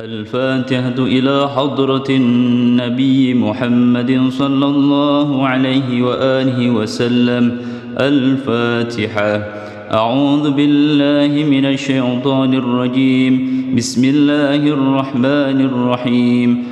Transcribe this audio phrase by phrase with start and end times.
[0.00, 7.58] الفاتحة إلى حضرة النبي محمد صلى الله عليه وآله وسلم.
[7.98, 9.62] الفاتحة.
[9.92, 13.62] أعوذ بالله من الشيطان الرجيم.
[13.76, 16.71] بسم الله الرحمن الرحيم.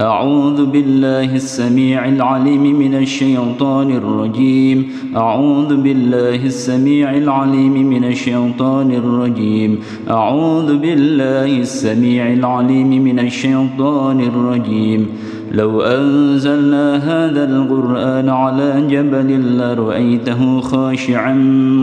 [0.00, 4.90] أعوذ بالله السميع العليم من الشيطان الرجيم.
[5.16, 9.78] أعوذ بالله السميع العليم من الشيطان الرجيم.
[10.10, 15.06] أعوذ بالله السميع العليم من الشيطان الرجيم.
[15.52, 21.34] لو أنزلنا هذا القرآن على جبل لرأيته خاشعا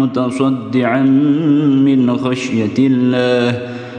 [0.01, 1.01] متصدعا
[1.85, 3.80] من خشية الله.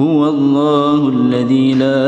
[0.00, 2.04] هو الله الذي لا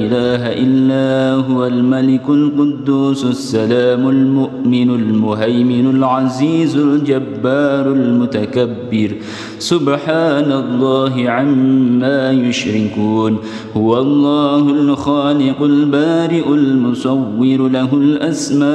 [0.00, 9.10] إله إلا هو الملك القدوس السلام المؤمن المهيمن العزيز الجبار المتكبر.
[9.58, 13.36] سبحان الله عما يشركون.
[13.76, 18.68] هو الله الخالق البارئ المصور له الأسماء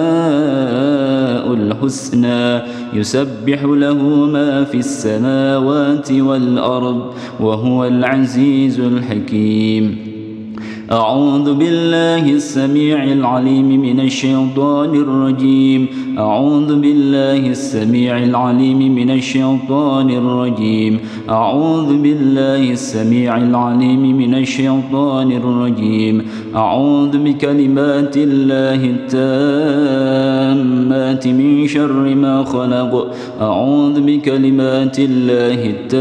[1.54, 2.62] الحسنى.
[2.94, 3.98] يسبح له
[4.36, 7.02] ما في السماوات والأرض.
[7.40, 9.97] وهو العزيز الحكيم.
[10.92, 15.88] أعوذ بالله السميع العليم من الشيطان الرجيم.
[16.18, 21.00] أعوذ بالله السميع العليم من الشيطان الرجيم.
[21.30, 26.26] أعوذ بالله السميع العليم من الشيطان الرجيم.
[26.56, 33.12] أعوذ بكلمات الله التامات من شر ما خلق.
[33.42, 35.94] أعوذ بكلمات الله التامات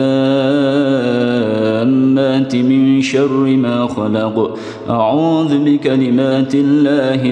[2.56, 4.58] من شر ما خلق.
[4.90, 7.30] أعوذ بكلمات الله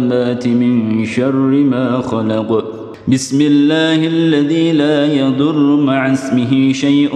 [0.00, 2.64] التامات من شر ما خلق.
[3.08, 7.10] بسم الله الذي لا يضر مع اسمه شيء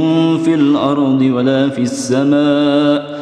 [0.45, 3.22] في الأرض ولا في السماء.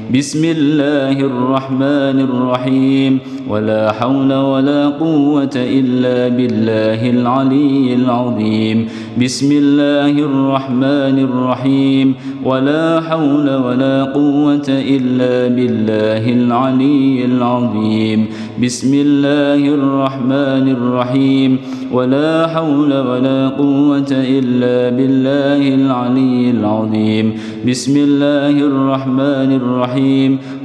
[0.13, 3.19] بسم الله الرحمن الرحيم.
[3.49, 8.87] ولا حول ولا قوة إلا بالله العلي العظيم.
[9.23, 12.15] بسم الله الرحمن الرحيم.
[12.45, 18.25] ولا حول ولا قوة إلا بالله العلي العظيم.
[18.63, 21.57] بسم الله الرحمن الرحيم.
[21.91, 27.33] ولا حول ولا قوة إلا بالله العلي العظيم.
[27.67, 30.00] بسم الله الرحمن الرحيم.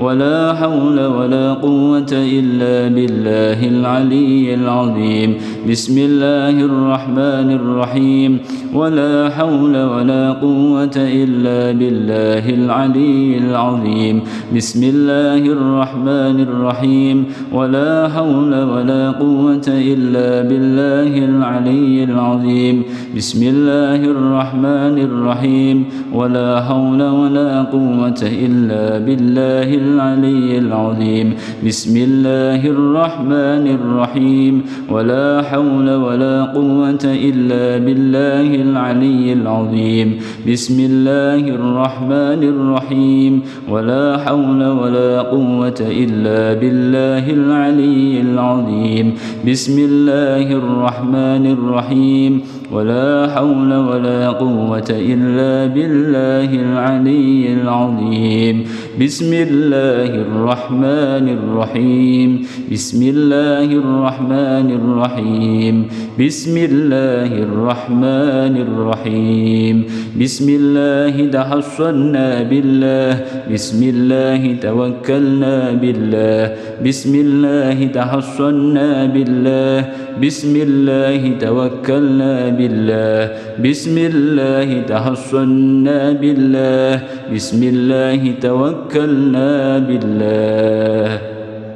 [0.01, 5.35] ولا حول ولا قوة إلا بالله العلي العظيم.
[5.71, 8.39] بسم الله الرحمن الرحيم.
[8.75, 14.21] ولا حول ولا قوة إلا بالله العلي العظيم.
[14.57, 17.25] بسم الله الرحمن الرحيم.
[17.53, 22.83] ولا حول ولا قوة إلا بالله العلي العظيم.
[23.17, 25.85] بسم الله الرحمن الرحيم.
[26.15, 31.35] ولا حول ولا قوة إلا بالله العلي العظيم.
[31.67, 34.63] بسم الله الرحمن الرحيم.
[34.91, 40.17] ولا حول ولا قوة إلا بالله العلي العظيم.
[40.53, 43.43] بسم الله الرحمن الرحيم.
[43.69, 49.15] ولا حول ولا قوة إلا بالله العلي العظيم.
[49.49, 52.41] بسم الله الرحمن الرحيم.
[52.73, 58.65] ولا حول ولا قوة إلا بالله العلي العظيم.
[59.01, 62.47] بسم الله الرحمن الرحيم.
[62.73, 65.89] بسم الله الرحمن الرحيم.
[66.21, 69.85] بسم الله الرحمن الرحيم.
[70.21, 73.25] بسم الله تحصنا بالله.
[73.53, 76.57] بسم الله توكلنا بالله.
[76.87, 79.85] بسم الله تحصنا بالله.
[80.23, 83.31] بسم الله توكلنا بالله.
[83.65, 87.16] بسم الله تحصنا بالله.
[87.35, 91.19] بسم الله توكلنا بالله.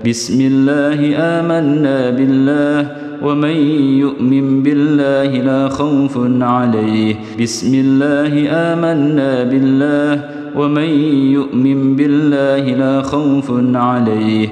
[0.07, 2.87] بسم الله آمنا بالله.
[3.23, 3.57] ومن
[3.99, 7.15] يؤمن بالله لا خوف عليه.
[7.41, 10.25] بسم الله آمنا بالله.
[10.57, 10.91] ومن
[11.35, 14.49] يؤمن بالله لا خوف عليه.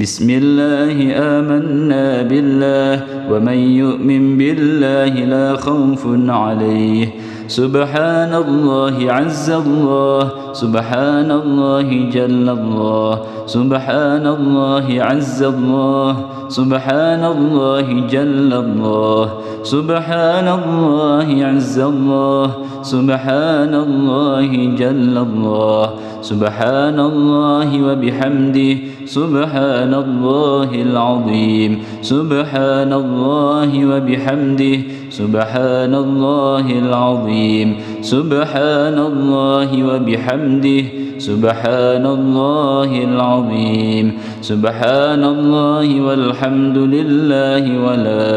[0.00, 3.00] بسم الله آمنا بالله.
[3.30, 7.21] ومن يؤمن بالله لا خوف عليه.
[7.52, 10.20] سبحان الله عز الله
[10.52, 13.12] سبحان الله جل الله
[13.46, 16.16] سبحان الله عز الله
[16.48, 19.24] سبحان الله جل الله
[19.68, 22.46] سبحان الله عز الله
[22.82, 24.50] سبحان الله
[24.80, 25.84] جل الله
[26.22, 37.68] سبحان الله وبحمده سبحان الله العظيم سبحان الله وبحمده سبحان الله العظيم.
[38.00, 40.84] سبحان الله وبحمده.
[41.20, 44.06] سبحان الله العظيم.
[44.40, 48.32] سبحان الله والحمد لله ولا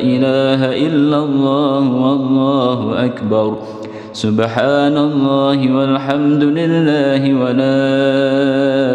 [0.00, 3.50] إله إلا الله والله أكبر.
[4.16, 7.84] سبحان الله والحمد لله ولا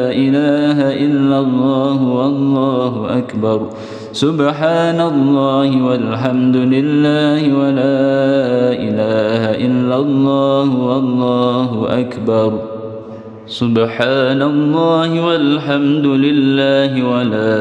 [0.10, 3.60] إله إلا الله والله أكبر.
[4.12, 8.04] سبحان الله والحمد لله ولا
[8.76, 11.70] إله إلا الله والله
[12.00, 12.52] أكبر.
[13.48, 17.56] سبحان الله والحمد لله ولا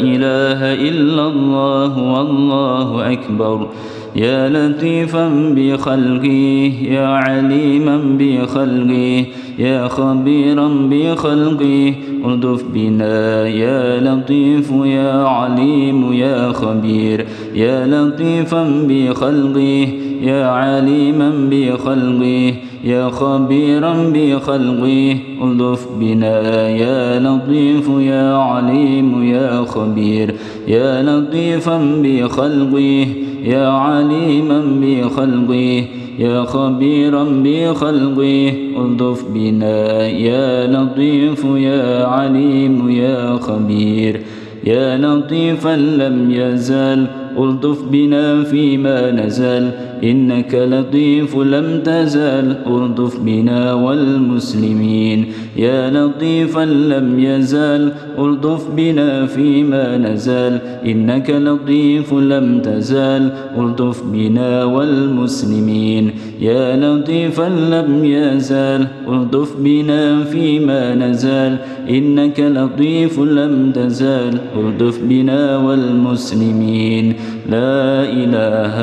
[0.00, 3.68] إله إلا الله والله أكبر.
[4.16, 9.24] يا لطيفا بخلقه يا عليما بخلقه
[9.58, 11.94] يا خبيرا بخلقه
[12.24, 19.88] أردف بنا يا لطيف يا عليم يا خبير يا لطيفا بخلقه
[20.22, 30.34] يا عليما بخلقه يا خبيرا بخلقه الطف بنا يا لطيف يا عليم يا خبير
[30.68, 33.06] يا لطيفا بخلقه
[33.48, 35.84] يا عليما بخلقه
[36.18, 38.52] يا خبيرا بخلقه.
[38.78, 44.20] ألطف بنا يا لطيف يا عليم يا خبير.
[44.64, 47.06] يا لطيفا لم يزل
[47.38, 49.70] ألطف بنا فيما نزل.
[50.02, 55.26] إنك لطيف لم تزل ألطف بنا والمسلمين.
[55.56, 60.60] يا لطيفا لم يزال ألطف بنا فيما نزال.
[60.86, 66.10] إنك لطيف لم تزال ألطف بنا والمسلمين.
[66.40, 71.56] يا لطيفا لم يزال ألطف بنا فيما نزال.
[71.90, 77.14] إنك لطيف لم تزال ألطف بنا والمسلمين.
[77.50, 78.76] لا إله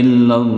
[0.00, 0.57] إلا الله.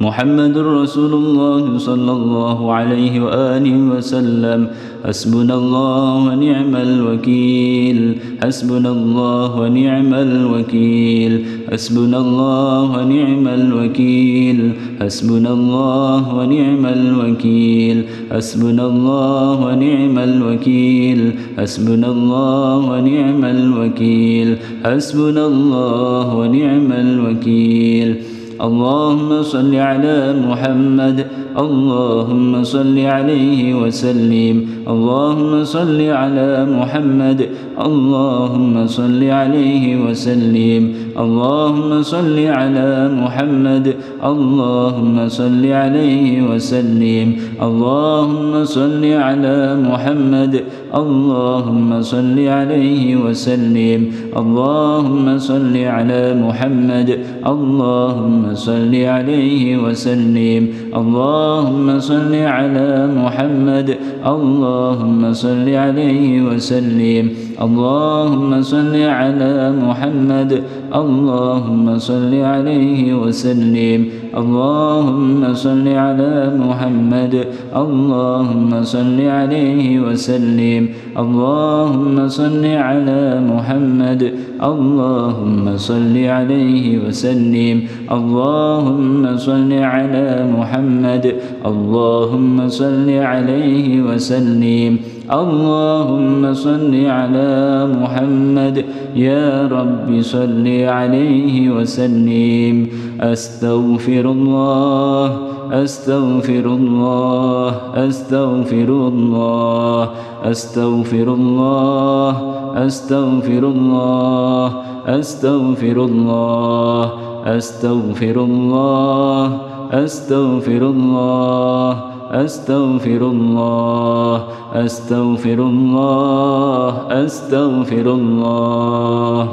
[0.00, 4.66] محمد رسول الله صلى الله عليه وآله وسلم.
[5.04, 8.14] حسبنا الله ونعم الوكيل.
[8.42, 11.44] حسبنا الله ونعم الوكيل.
[11.72, 14.72] حسبنا الله ونعم الوكيل.
[15.02, 18.04] حسبنا الله ونعم الوكيل.
[18.30, 21.32] حسبنا الله ونعم الوكيل.
[21.58, 24.56] حسبنا الله ونعم الوكيل.
[24.84, 28.37] حسبنا الله ونعم الوكيل.
[28.62, 31.26] اللهم صل على محمد.
[31.58, 34.66] اللهم صل عليه وسلم.
[34.88, 37.48] اللهم صل على محمد.
[37.84, 40.94] اللهم صل عليه وسلم.
[41.18, 43.94] اللهم صل على محمد.
[44.24, 47.36] اللهم صل عليه وسلم.
[47.62, 50.60] اللهم صل على محمد.
[50.94, 54.12] اللهم صل عليه وسلم.
[54.36, 57.20] اللهم صل على محمد.
[57.46, 60.68] اللهم صل عليه وسلم.
[60.96, 63.96] اللهم صل على محمد.
[64.26, 67.47] اللهم صل عليه وسلم.
[67.62, 70.62] اللهم صل على محمد.
[70.94, 74.08] اللهم صل عليه وسلم.
[74.36, 77.46] اللهم صل على محمد.
[77.76, 80.88] اللهم صل عليه وسلم.
[81.18, 84.32] اللهم صل على محمد.
[84.62, 87.82] اللهم صل عليه وسلم.
[88.12, 91.34] اللهم صل على محمد.
[91.66, 94.96] اللهم صل عليه وسلم.
[95.32, 98.84] اللهم صل على محمد.
[99.16, 102.86] يا رب صل عليه وسلم.
[103.20, 105.38] أستغفر الله
[105.72, 110.08] أستغفر الله أستغفر الله
[110.44, 112.32] أستغفر الله
[112.74, 114.72] أستغفر الله
[115.06, 117.10] أستغفر الله
[117.46, 119.60] أستغفر الله
[119.92, 121.96] أستغفر الله
[122.30, 129.48] أستغفر الله أستغفر الله أستغفر الله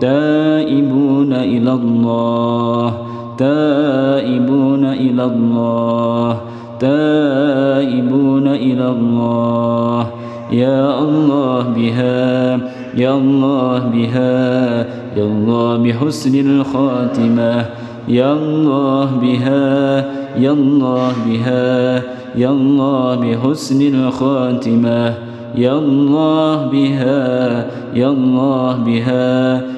[0.00, 2.94] تائبون إلى الله
[3.38, 6.40] تائبون إلى الله
[6.80, 10.06] تائبون إلى الله.
[10.52, 12.58] يا الله بها
[12.96, 14.78] يا الله بها
[15.16, 17.66] يا الله بحسن الخاتمة.
[18.08, 20.04] يا الله بها
[20.38, 22.02] يا الله بها
[22.36, 25.14] يا الله بحسن الخاتمة.
[25.54, 29.77] يا الله بها يا الله بها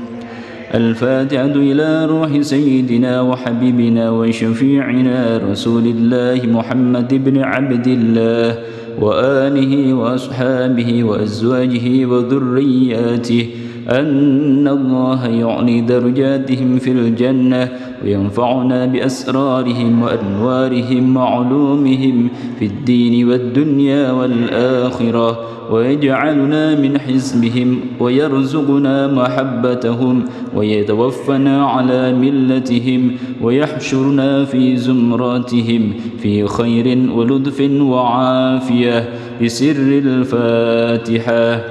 [0.73, 8.59] الفاتحة إلى روح سيدنا وحبيبنا وشفيعنا رسول الله محمد بن عبد الله
[8.99, 13.49] وآله وأصحابه وأزواجه وذرياته
[13.89, 17.69] أن الله يعلي درجاتهم في الجنة
[18.03, 25.39] وينفعنا بأسرارهم وأنوارهم وعلومهم في الدين والدنيا والآخرة
[25.71, 30.23] ويجعلنا من حزبهم ويرزقنا محبتهم
[30.55, 33.11] ويتوفنا على ملتهم
[33.41, 39.09] ويحشرنا في زمراتهم في خير ولطف وعافية
[39.43, 41.70] بسر الفاتحة.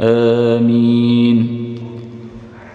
[0.00, 1.62] آمين.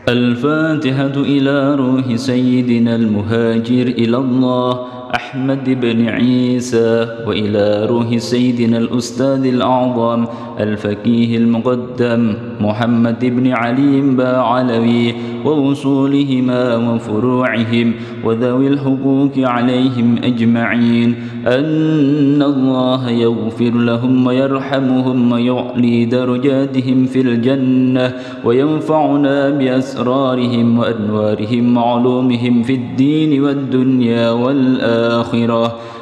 [0.10, 4.80] الفاتحة إلى روح سيدنا المهاجر إلى الله
[5.16, 10.26] أحمد بن عيسى وإلى روح سيدنا الأستاذ الأعظم
[10.60, 15.16] الفقيه المقدم محمد بن علي باعلوي
[15.48, 21.16] ووصولهما وفروعهم وذوي الحقوق عليهم أجمعين.
[21.48, 28.14] أن الله يغفر لهم ويرحمهم ويعلي درجاتهم في الجنة
[28.46, 35.76] وينفعنا بأسرارهم وأنوارهم وعلومهم في الدين والدنيا والآخرة.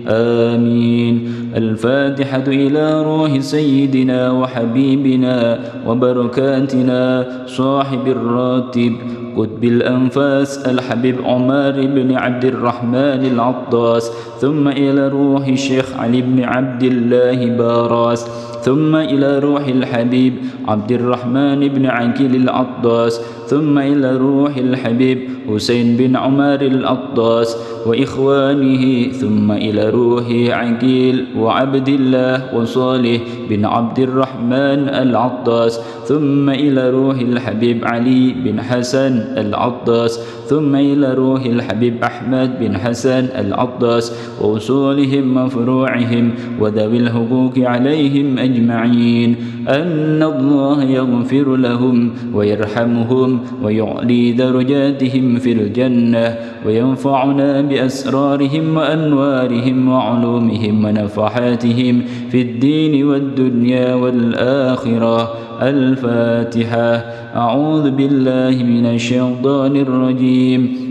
[0.07, 1.33] آمين.
[1.55, 8.93] الفاتحة إلى روح سيدنا وحبيبنا وبركاتنا صاحب الراتب.
[9.37, 14.11] قطب الأنفاس الحبيب عمر بن عبد الرحمن العطاس.
[14.39, 18.27] ثم إلى روح الشيخ علي بن عبد الله باراس.
[18.63, 20.33] ثم إلى روح الحبيب
[20.67, 23.21] عبد الرحمن بن عقيل العطاس.
[23.47, 32.55] ثم إلى روح الحبيب حسين بن عمر العطاس وإخوانه ثم إلى روح عقيل وعبد الله
[32.55, 41.13] وصالح بن عبد الرحمن العطاس ثم إلى روح الحبيب علي بن حسن العطاس ثم إلى
[41.13, 49.35] روح الحبيب أحمد بن حسن العطاس ووصولهم وفروعهم وذوي الحقوق عليهم أجمعين.
[49.69, 62.41] أن الله يغفر لهم ويرحمهم ويعلي درجاتهم في الجنة وينفعنا بأسرارهم وأنوارهم وعلومهم ونفحاتهم في
[62.41, 65.33] الدين والدنيا والآخرة.
[65.61, 67.05] الفاتحة.
[67.35, 70.90] أعوذ بالله من الشيطان الرجيم.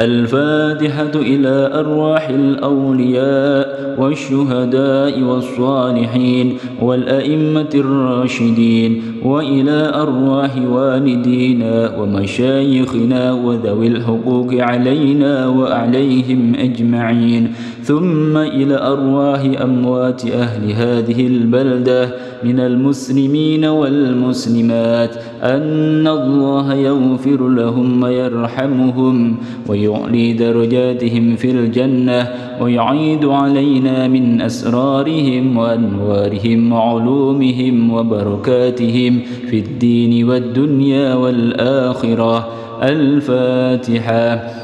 [0.00, 15.48] الفاتحة إلى أرواح الأولياء والشهداء والصالحين والأئمة الراشدين وإلى أرواح والدينا ومشايخنا وذوي الحقوق علينا
[15.48, 17.52] وعليهم أجمعين.
[17.82, 22.08] ثم إلى أرواح أموات أهل هذه البلدة
[22.44, 25.16] من المسلمين والمسلمات.
[25.44, 29.36] أن الله يغفر لهم ويرحمهم
[29.68, 32.28] ويعلي درجاتهم في الجنة
[32.60, 42.48] ويعيد علينا من أسرارهم وأنوارهم وعلومهم وبركاتهم في الدين والدنيا والآخرة.
[42.82, 44.63] الفاتحة.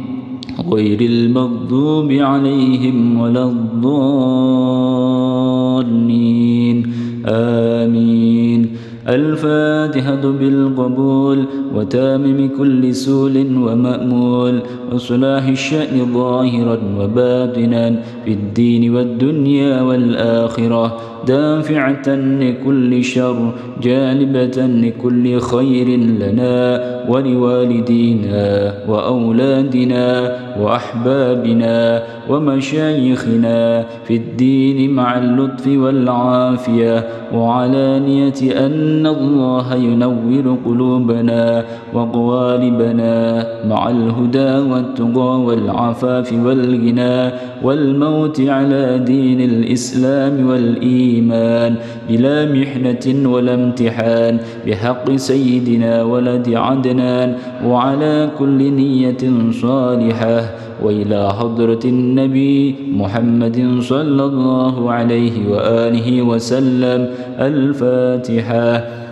[0.69, 4.03] غير المغضوب عليهم ولا الضالين.
[7.25, 8.40] آمين.
[9.15, 11.45] الفاتحة بالقبول
[11.75, 14.59] وتامم كل سول ومأمول
[14.93, 17.95] وصلاح الشأن ظاهرا وباطنا
[18.25, 20.97] في الدين والدنيا والآخرة
[21.27, 32.03] دافعة لكل شر جالبة لكل خير لنا ولوالدينا وأولادنا وأحبابنا.
[32.29, 45.41] ومشايخنا في الدين مع اللطف والعافية وعلانية أن الله ينور قلوبنا وقوالبنا مع الهدى والتقى
[45.41, 47.31] والعفاف والغنى
[47.63, 51.75] والموت على دين الإسلام والإيمان
[52.09, 60.41] بلا محنة ولا امتحان بحق سيدنا ولد عدنان وعلى كل نية صالحة
[60.83, 67.07] وإلى حضرة النبي محمد صلى الله عليه وآله وسلم
[67.39, 69.00] الفاتحة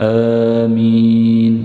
[0.00, 1.58] آمين.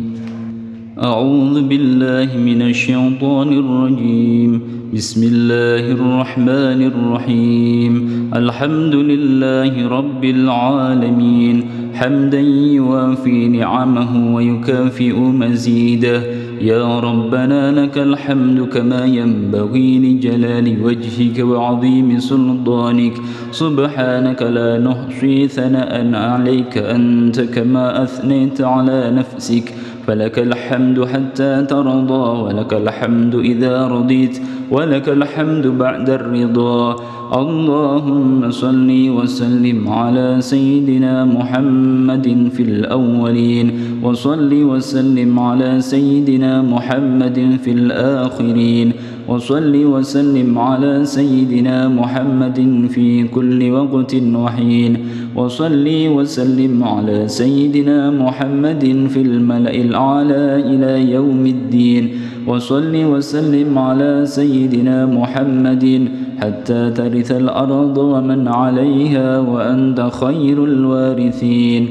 [1.03, 4.61] أعوذ بالله من الشيطان الرجيم.
[4.93, 8.07] بسم الله الرحمن الرحيم.
[8.35, 11.63] الحمد لله رب العالمين.
[11.93, 16.40] حمدا يوافي نعمه ويكافئ مزيده.
[16.61, 23.13] يا ربنا لك الحمد كما ينبغي لجلال وجهك وعظيم سلطانك.
[23.51, 29.73] سبحانك لا نحصي ثناء عليك أنت كما أثنيت على نفسك.
[30.07, 36.95] فلك الحمد حتى ترضى ولك الحمد إذا رضيت ولك الحمد بعد الرضا.
[37.31, 43.67] اللهم صل وسلم على سيدنا محمد في الأولين
[44.03, 48.93] وصل وسلم على سيدنا محمد في الآخرين.
[49.31, 54.97] وصل وسلم على سيدنا محمد في كل وقت وحين.
[55.35, 62.09] وصل وسلم على سيدنا محمد في الملأ الأعلى إلى يوم الدين.
[62.47, 66.07] وصل وسلم على سيدنا محمد
[66.41, 71.83] حتى ترث الأرض ومن عليها وأنت خير الوارثين.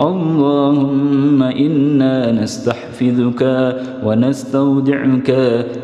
[0.00, 2.30] اللهم إنا
[3.02, 3.42] نستحفظك
[4.04, 5.30] ونستودعك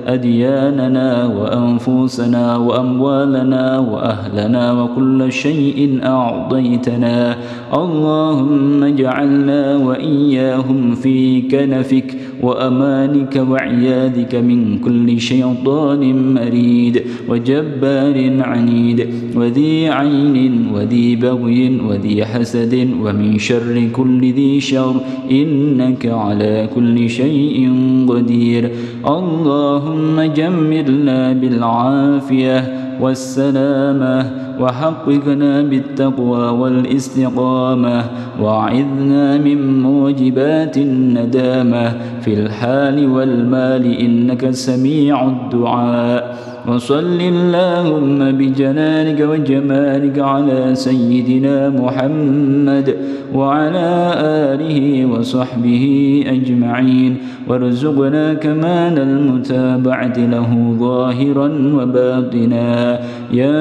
[0.07, 7.37] أدياننا وأنفسنا وأموالنا وأهلنا وكل شيء أعطيتنا.
[7.75, 20.69] اللهم اجعلنا وإياهم في كنفك وأمانك وعياذك من كل شيطان مريد وجبار عنيد وذي عين
[20.75, 24.95] وذي بغي وذي حسد ومن شر كل ذي شر.
[25.31, 27.73] إنك على كل شيء
[28.09, 28.71] قدير.
[29.07, 38.05] اللهم جملنا بالعافية والسلامة وحققنا بالتقوى والاستقامة
[38.43, 41.93] وعذنا من موجبات الندامة.
[42.21, 46.54] في الحال والمال إنك سميع الدعاء.
[46.69, 52.97] وصل اللهم بجلالك وجمالك على سيدنا محمد
[53.35, 57.17] وعلى آله وصحبه أجمعين.
[57.49, 63.01] وارزقنا كمال المتابعة له ظاهرا وباطنا.
[63.33, 63.61] يا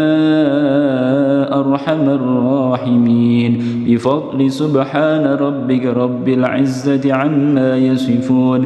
[1.60, 3.62] أرحم الراحمين.
[3.88, 8.66] بفضل سبحان ربك رب العزة عما يصفون.